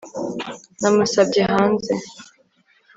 Namusabye 0.81 1.41
hanze 1.53 1.91